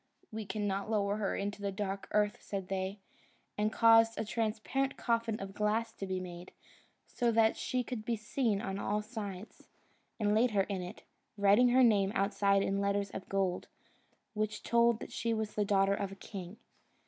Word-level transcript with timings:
"We 0.31 0.47
cannot 0.47 0.89
lower 0.89 1.17
her 1.17 1.35
into 1.35 1.61
the 1.61 1.71
dark 1.71 2.07
earth," 2.09 2.41
said 2.41 2.69
they; 2.69 2.97
and 3.55 3.71
caused 3.71 4.17
a 4.17 4.25
transparent 4.25 4.97
coffin 4.97 5.39
of 5.39 5.53
glass 5.53 5.93
to 5.93 6.07
be 6.07 6.19
made, 6.19 6.53
so 7.05 7.31
that 7.33 7.55
she 7.55 7.83
could 7.83 8.03
be 8.03 8.15
seen 8.15 8.63
on 8.63 8.79
all 8.79 9.03
sides, 9.03 9.67
and 10.19 10.33
laid 10.33 10.49
her 10.57 10.63
in 10.63 10.81
it, 10.81 11.03
writing 11.37 11.69
her 11.69 11.83
name 11.83 12.11
outside 12.15 12.63
in 12.63 12.81
letters 12.81 13.11
of 13.11 13.29
gold, 13.29 13.67
which 14.33 14.63
told 14.63 15.01
that 15.01 15.11
she 15.11 15.35
was 15.35 15.53
the 15.53 15.65
daughter 15.65 15.93
of 15.93 16.11
a 16.11 16.15
king. 16.15 16.57